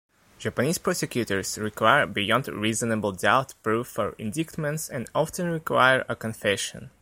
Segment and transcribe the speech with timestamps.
[0.39, 6.89] Japanese prosecutors require beyond-reasonable-doubt proof for indictments, and often require a confession.